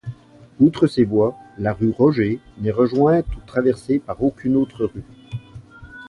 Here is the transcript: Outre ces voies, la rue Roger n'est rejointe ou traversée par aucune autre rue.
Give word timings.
Outre 0.59 0.87
ces 0.87 1.03
voies, 1.03 1.37
la 1.59 1.73
rue 1.73 1.91
Roger 1.91 2.39
n'est 2.57 2.71
rejointe 2.71 3.27
ou 3.37 3.39
traversée 3.45 3.99
par 3.99 4.23
aucune 4.23 4.55
autre 4.55 4.85
rue. 4.85 5.03